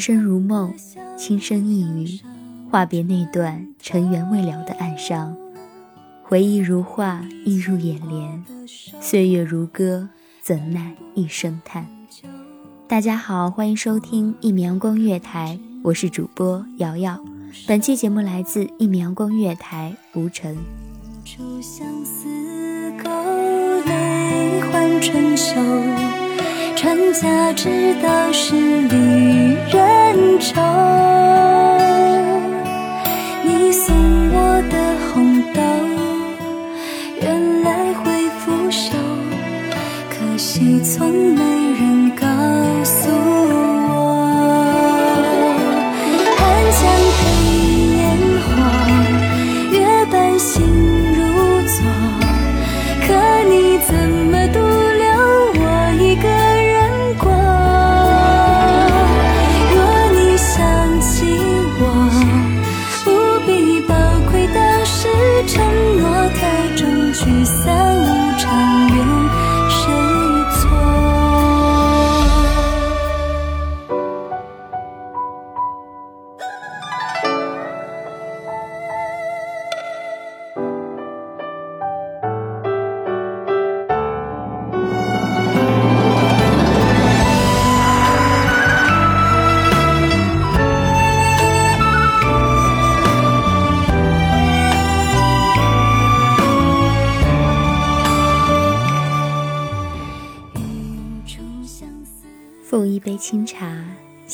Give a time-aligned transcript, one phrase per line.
[0.00, 0.72] 生如梦，
[1.18, 2.20] 轻声一语，
[2.70, 5.36] 话别那段尘缘未了的暗伤。
[6.22, 8.42] 回忆如画，映入眼帘；
[9.00, 10.08] 岁月如歌，
[10.40, 11.86] 怎奈一声叹。
[12.88, 17.22] 大家好，欢迎收听一米阳光月台，我是主播瑶瑶。
[17.66, 20.56] 本期节目来自一米阳光月台，吴晨。
[26.80, 30.58] 船家知道是离人愁，
[33.44, 33.94] 你送
[34.32, 35.60] 我的红豆，
[37.20, 38.94] 原来会腐朽，
[40.08, 41.42] 可惜从没
[41.78, 42.09] 人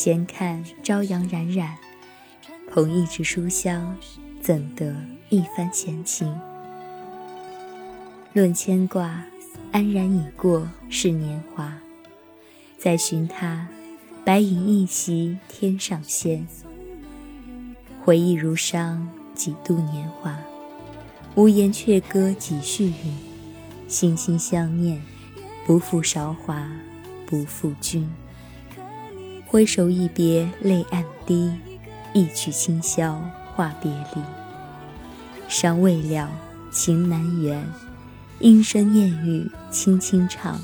[0.06, 1.67] 闲看朝阳冉冉；
[2.71, 3.97] 捧一支书香，
[4.41, 4.94] 怎得
[5.31, 6.33] 一番闲情？
[8.33, 9.25] 论牵挂，
[9.72, 11.77] 安然已过是年华。
[12.78, 13.67] 再寻他，
[14.25, 16.47] 白银一袭天上仙。
[18.05, 20.38] 回忆如伤，几度年华。
[21.34, 23.12] 无言却歌几续语，
[23.88, 25.03] 心心相念，
[25.67, 26.65] 不负韶华，
[27.27, 28.09] 不负君。
[29.47, 31.53] 挥手一别泪暗滴，
[32.12, 33.23] 一曲清宵
[33.55, 34.21] 话别离。
[35.49, 36.29] 伤未了
[36.73, 37.65] 情难圆，
[38.41, 40.61] 莺声燕语轻轻唱，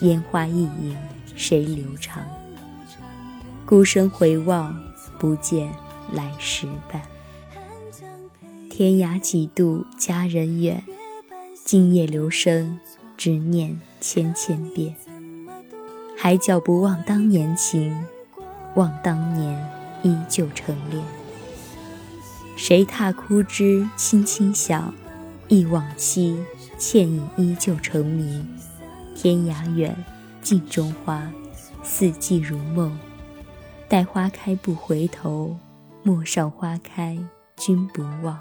[0.00, 0.96] 烟花易影
[1.36, 2.24] 谁留长？
[3.66, 4.74] 孤身回望，
[5.18, 5.70] 不见
[6.12, 7.02] 来时伴。
[8.70, 10.82] 天涯几度佳人远，
[11.64, 12.80] 今夜留声
[13.16, 14.96] 只念千千遍。
[16.16, 17.94] 海角不忘当年情。
[18.74, 19.68] 望当年
[20.02, 21.04] 依旧成恋，
[22.56, 24.94] 谁踏枯枝轻轻响？
[25.48, 26.42] 忆往昔
[26.78, 28.44] 倩影依旧成谜。
[29.14, 29.94] 天涯远，
[30.40, 31.30] 镜中花，
[31.82, 32.98] 四季如梦。
[33.88, 35.54] 待花开不回头，
[36.02, 37.18] 陌上花开
[37.56, 38.40] 君不忘。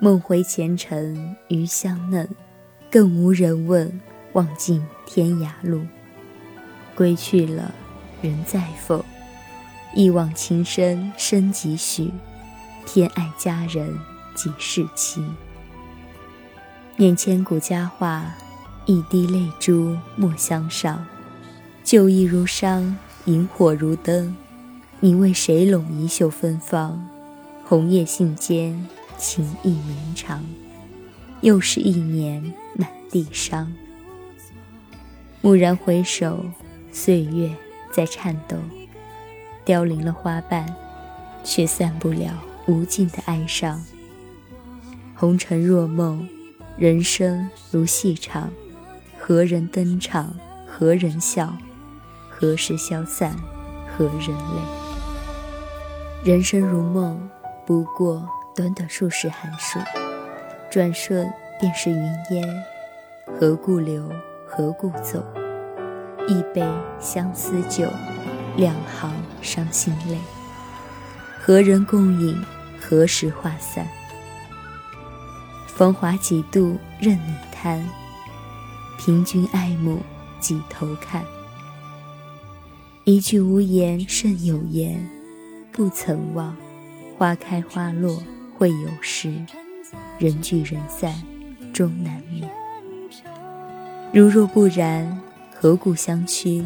[0.00, 2.26] 梦回前尘余香嫩，
[2.90, 4.00] 更无人问，
[4.32, 5.82] 望尽天涯路。
[6.94, 7.74] 归去了。
[8.26, 9.04] 人在否？
[9.94, 12.12] 一往情深深几许？
[12.84, 13.98] 偏爱佳人
[14.34, 15.34] 几世情？
[16.96, 18.34] 念千古佳话，
[18.84, 21.06] 一滴泪珠莫相上。
[21.82, 22.96] 旧忆如伤，
[23.26, 24.36] 萤火如灯。
[25.00, 27.08] 你为谁拢一袖芬芳？
[27.64, 28.76] 红叶信笺，
[29.16, 30.44] 情意绵长。
[31.42, 33.72] 又是一年满地伤。
[35.42, 36.44] 蓦然回首，
[36.90, 37.50] 岁月。
[37.92, 38.56] 在颤抖，
[39.64, 40.66] 凋零了花瓣，
[41.42, 42.32] 却散不了
[42.66, 43.84] 无尽的哀伤。
[45.14, 46.28] 红尘若梦，
[46.76, 48.50] 人生如戏场，
[49.18, 50.34] 何人登场？
[50.66, 51.56] 何人笑？
[52.28, 53.34] 何时消散？
[53.96, 54.60] 何人泪？
[56.22, 57.30] 人生如梦，
[57.64, 59.78] 不过短短数十寒暑，
[60.70, 61.96] 转瞬便是云
[62.32, 62.64] 烟。
[63.38, 64.12] 何故留？
[64.46, 65.24] 何故走？
[66.28, 66.62] 一杯
[67.00, 67.88] 相思酒，
[68.56, 70.18] 两行伤心泪。
[71.40, 72.36] 何人共饮？
[72.80, 73.86] 何时化散？
[75.66, 77.84] 风华几度任你贪，
[78.98, 80.00] 凭君爱慕
[80.40, 81.24] 几头看。
[83.04, 85.08] 一句无言胜有言，
[85.70, 86.56] 不曾忘。
[87.16, 88.22] 花开花落
[88.58, 89.32] 会有时，
[90.18, 91.14] 人聚人散
[91.72, 92.50] 终难免。
[94.12, 95.20] 如若不然，
[95.58, 96.62] 何故相屈？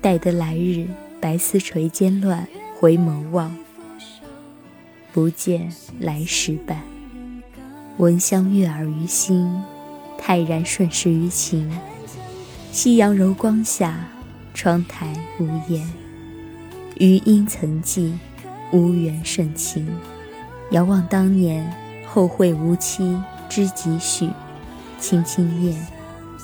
[0.00, 0.88] 待得来日
[1.20, 3.56] 白丝垂肩乱，回眸望，
[5.12, 6.82] 不见来时伴。
[7.98, 9.48] 闻香悦耳于心，
[10.18, 11.70] 泰然顺势于情。
[12.72, 14.08] 夕阳柔光下，
[14.52, 15.88] 窗台无言。
[16.96, 18.18] 余音曾记，
[18.72, 19.88] 无缘胜情。
[20.72, 21.72] 遥望当年，
[22.04, 23.16] 后会无期，
[23.48, 24.28] 知几许？
[24.98, 25.86] 轻轻念，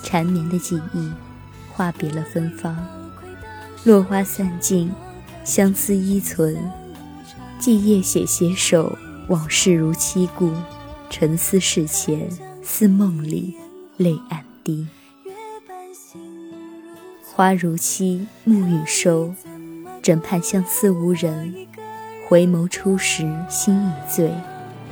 [0.01, 1.11] 缠绵的记忆，
[1.75, 2.75] 话别了芬芳。
[3.83, 4.89] 落花散尽，
[5.43, 6.57] 相思依存。
[7.59, 10.53] 寄夜写携手，往事如期故。
[11.09, 12.29] 沉思事前，
[12.63, 13.55] 思梦里，
[13.97, 14.87] 泪暗滴。
[17.23, 19.33] 花如期，暮雨收，
[20.01, 21.53] 枕畔相思无人。
[22.27, 24.31] 回眸初时心已醉，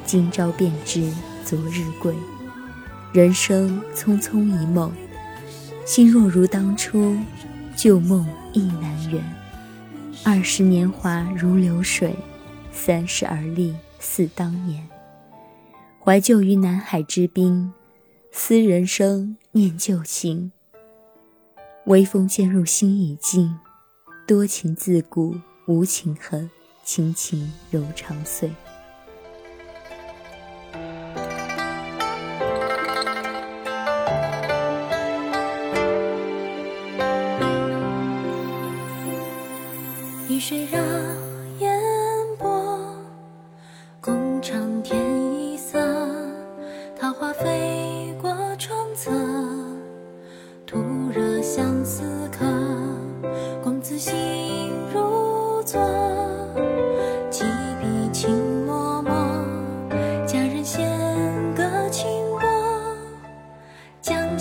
[0.05, 1.11] 今朝便知
[1.43, 2.13] 昨日归。
[3.11, 4.91] 人生匆匆一梦，
[5.85, 7.17] 心若如当初，
[7.75, 9.21] 旧梦亦难圆。
[10.23, 12.15] 二十年华如流水，
[12.71, 14.87] 三十而立似当年。
[16.01, 17.73] 怀旧于南海之滨，
[18.31, 20.53] 思人生，念旧情。
[21.85, 23.53] 微风渐入心已静，
[24.25, 25.35] 多情自古
[25.67, 26.49] 无情恨，
[26.85, 28.49] 情情柔肠碎。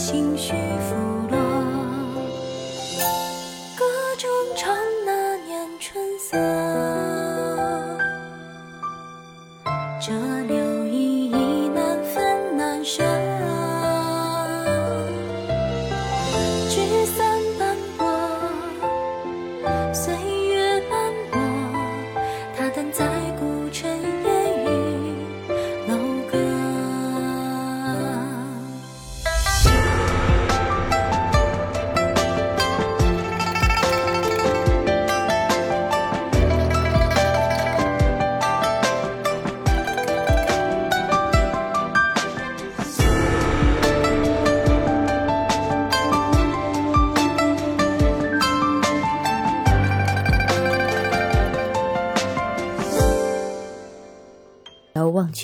[0.05, 1.22] 情绪浮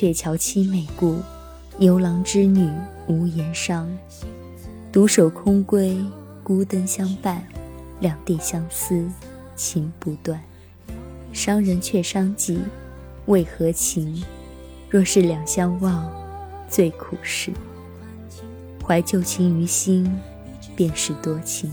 [0.00, 1.18] 鹊桥凄美故，
[1.76, 2.70] 牛郎织女
[3.08, 3.90] 无言伤。
[4.92, 6.06] 独守空闺，
[6.44, 7.44] 孤灯相伴，
[7.98, 9.10] 两地相思
[9.56, 10.40] 情不断。
[11.32, 12.60] 伤人却伤己，
[13.26, 14.22] 为何情？
[14.88, 16.08] 若是两相忘，
[16.68, 17.50] 最苦事。
[18.86, 20.08] 怀旧情于心，
[20.76, 21.72] 便是多情。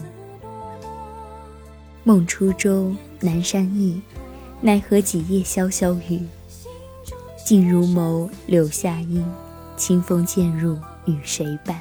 [2.03, 4.01] 梦初舟，南山意，
[4.61, 6.21] 奈何几夜潇潇雨。
[7.45, 9.23] 静如眸，柳下阴，
[9.77, 11.79] 清风渐入，与谁伴？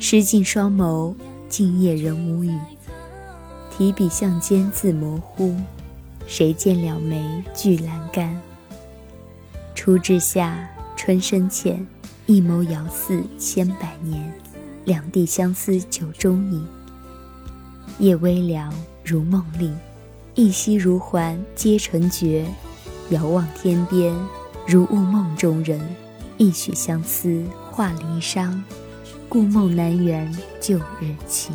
[0.00, 1.14] 湿尽双眸，
[1.48, 2.58] 静夜人无语。
[3.70, 5.54] 提笔向间字模糊，
[6.26, 8.36] 谁见两眉俱阑干？
[9.72, 11.86] 初至夏，春深浅，
[12.26, 14.32] 一眸遥似千百年。
[14.84, 16.66] 两地相思酒中饮，
[18.00, 19.78] 夜微凉如梦令，
[20.34, 22.44] 一夕如还皆成绝。
[23.10, 24.12] 遥望天边。
[24.70, 25.80] 如雾梦中人，
[26.36, 28.56] 一曲相思化离殇，
[29.28, 31.52] 故梦难圆旧日情。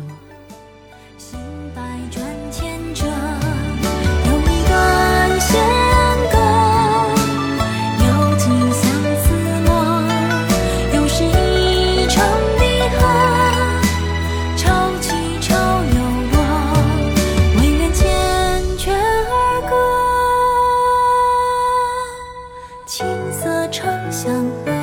[24.36, 24.75] 嗯。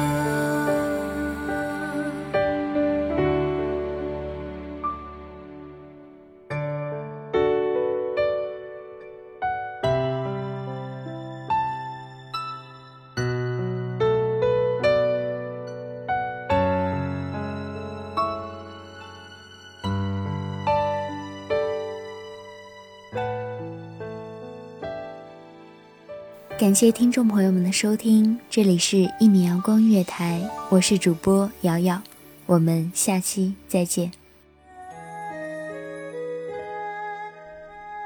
[26.63, 32.01] 感谢听众朋友们的收听，这里是一米阳光月台，我是主播瑶瑶，
[32.46, 34.10] 我们下期再见。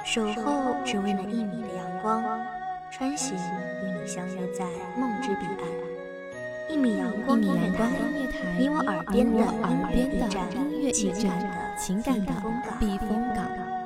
[0.04, 2.24] 守候只为那一米的阳光，
[2.92, 4.66] 穿行与你相约在
[4.98, 6.74] 梦之彼岸。
[6.74, 7.92] 一米阳光音乐台，
[8.58, 9.38] 你我耳边的
[10.56, 12.34] 音乐驿站，情感的
[12.80, 13.77] 避风港。